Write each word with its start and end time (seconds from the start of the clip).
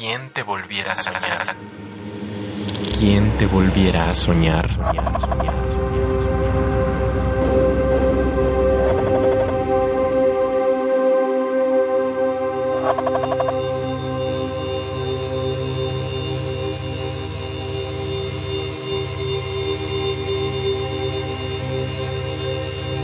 ¿Quién 0.00 0.30
te 0.30 0.42
volviera 0.42 0.92
a 0.92 0.96
soñar? 0.96 1.56
¿Quién 2.98 3.36
te 3.36 3.44
volviera 3.44 4.08
a 4.08 4.14
soñar? 4.14 4.66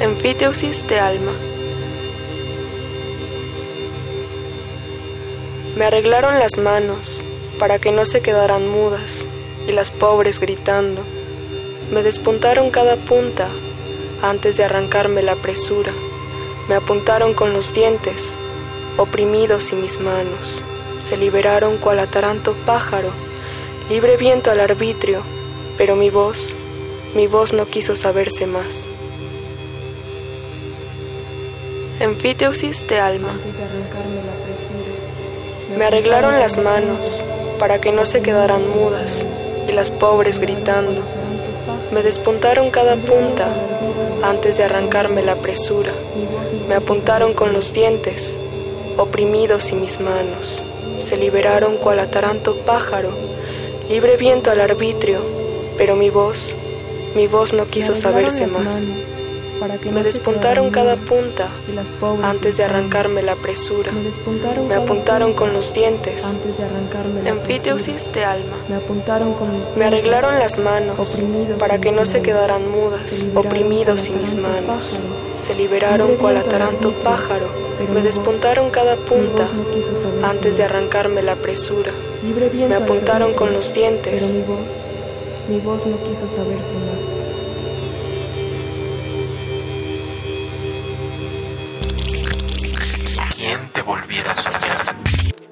Enfiteusis 0.00 0.84
de 0.88 0.98
alma. 0.98 1.49
Me 5.76 5.84
arreglaron 5.84 6.38
las 6.38 6.58
manos 6.58 7.24
para 7.58 7.78
que 7.78 7.92
no 7.92 8.04
se 8.04 8.20
quedaran 8.20 8.68
mudas 8.68 9.24
y 9.68 9.72
las 9.72 9.90
pobres 9.90 10.40
gritando. 10.40 11.02
Me 11.92 12.02
despuntaron 12.02 12.70
cada 12.70 12.96
punta 12.96 13.46
antes 14.22 14.56
de 14.56 14.64
arrancarme 14.64 15.22
la 15.22 15.36
presura. 15.36 15.92
Me 16.68 16.74
apuntaron 16.74 17.34
con 17.34 17.52
los 17.52 17.72
dientes, 17.72 18.34
oprimidos 18.96 19.72
y 19.72 19.76
mis 19.76 20.00
manos. 20.00 20.64
Se 20.98 21.16
liberaron 21.16 21.78
cual 21.78 22.00
ataranto 22.00 22.54
pájaro, 22.66 23.10
libre 23.88 24.16
viento 24.16 24.50
al 24.50 24.60
arbitrio, 24.60 25.22
pero 25.78 25.96
mi 25.96 26.10
voz, 26.10 26.54
mi 27.14 27.26
voz 27.26 27.52
no 27.52 27.64
quiso 27.64 27.96
saberse 27.96 28.46
más. 28.46 28.88
Enfiteusis 32.00 32.86
de 32.86 32.98
alma. 32.98 33.32
Me 35.76 35.84
arreglaron 35.84 36.38
las 36.38 36.58
manos 36.58 37.24
para 37.58 37.80
que 37.80 37.92
no 37.92 38.04
se 38.04 38.22
quedaran 38.22 38.68
mudas 38.70 39.26
y 39.68 39.72
las 39.72 39.90
pobres 39.90 40.40
gritando. 40.40 41.02
Me 41.92 42.02
despuntaron 42.02 42.70
cada 42.70 42.96
punta 42.96 43.46
antes 44.22 44.56
de 44.56 44.64
arrancarme 44.64 45.22
la 45.22 45.36
presura. 45.36 45.92
Me 46.68 46.74
apuntaron 46.74 47.34
con 47.34 47.52
los 47.52 47.72
dientes, 47.72 48.36
oprimidos 48.96 49.70
y 49.70 49.74
mis 49.74 50.00
manos. 50.00 50.64
Se 50.98 51.16
liberaron 51.16 51.76
cual 51.76 52.00
ataranto 52.00 52.56
pájaro, 52.66 53.10
libre 53.88 54.16
viento 54.16 54.50
al 54.50 54.60
arbitrio, 54.60 55.20
pero 55.78 55.96
mi 55.96 56.10
voz, 56.10 56.54
mi 57.14 57.26
voz 57.26 57.52
no 57.52 57.64
quiso 57.66 57.96
saberse 57.96 58.46
más. 58.48 58.88
Me 59.92 60.02
despuntaron 60.02 60.70
cada 60.70 60.96
punta 60.96 61.48
antes 62.22 62.56
de 62.56 62.64
arrancarme 62.64 63.22
la 63.22 63.36
presura. 63.36 63.92
Me 64.66 64.74
apuntaron 64.74 65.34
con 65.34 65.52
los 65.52 65.74
dientes. 65.74 66.36
Enfiteusis 67.26 68.10
de 68.12 68.24
alma. 68.24 68.56
Me 69.76 69.84
arreglaron 69.84 70.38
las 70.38 70.58
manos 70.58 71.22
para 71.58 71.78
que 71.78 71.92
no 71.92 72.06
se 72.06 72.22
quedaran 72.22 72.70
mudas, 72.70 73.26
oprimidos 73.34 74.08
y 74.08 74.12
mis 74.12 74.34
manos. 74.34 75.00
Se 75.36 75.54
liberaron 75.54 76.16
cual 76.16 76.38
ataranto 76.38 76.92
pájaro. 76.92 77.48
Me 77.92 78.00
despuntaron 78.00 78.70
cada 78.70 78.96
punta 78.96 79.46
antes 80.22 80.56
de 80.56 80.64
arrancarme 80.64 81.22
la 81.22 81.36
presura. 81.36 81.92
Me 82.68 82.74
apuntaron 82.74 83.34
con 83.34 83.52
los 83.52 83.74
dientes. 83.74 84.36
Mi 85.48 85.58
voz 85.58 85.84
no 85.84 85.96
quiso 86.04 86.28
saberse 86.28 86.74
más. 86.74 87.19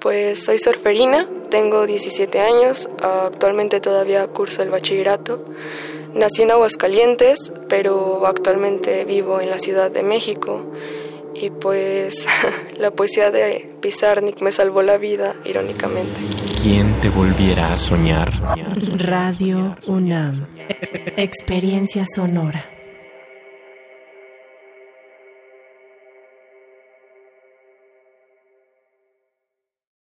Pues 0.00 0.44
soy 0.44 0.58
surferina, 0.58 1.26
tengo 1.50 1.86
17 1.86 2.40
años, 2.40 2.88
actualmente 3.02 3.80
todavía 3.80 4.26
curso 4.28 4.62
el 4.62 4.70
bachillerato. 4.70 5.44
Nací 6.14 6.42
en 6.42 6.52
Aguascalientes, 6.52 7.52
pero 7.68 8.26
actualmente 8.26 9.04
vivo 9.04 9.40
en 9.40 9.50
la 9.50 9.58
Ciudad 9.58 9.90
de 9.90 10.02
México. 10.02 10.72
Y 11.34 11.50
pues 11.50 12.26
la 12.78 12.90
poesía 12.90 13.30
de 13.30 13.74
Pizarnik 13.80 14.40
me 14.40 14.52
salvó 14.52 14.82
la 14.82 14.98
vida, 14.98 15.34
irónicamente. 15.44 16.20
¿Quién 16.62 17.00
te 17.00 17.10
volviera 17.10 17.72
a 17.72 17.78
soñar? 17.78 18.30
Radio 18.96 19.76
UNAM. 19.86 20.46
Experiencia 21.16 22.04
sonora. 22.14 22.77